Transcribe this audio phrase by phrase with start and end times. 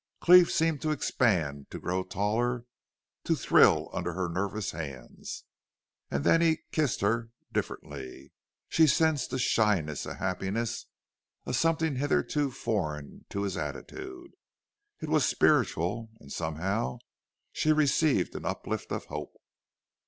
[0.19, 2.65] Cleve seemed to expand, to grow taller,
[3.23, 5.43] to thrill under her nervous hands.
[6.09, 8.31] And then he kissed her differently.
[8.67, 10.87] She sensed a shyness, a happiness,
[11.45, 14.31] a something hitherto foreign to his attitude.
[15.01, 16.97] It was spiritual, and somehow
[17.51, 19.35] she received an uplift of hope.